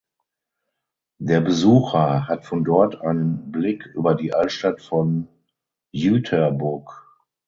Der 1.19 1.41
Besucher 1.41 2.27
hat 2.27 2.45
von 2.47 2.63
dort 2.63 2.99
einen 3.01 3.51
Blick 3.51 3.85
über 3.93 4.15
die 4.15 4.33
Altstadt 4.33 4.81
von 4.81 5.27
Jüterbog. 5.91 7.05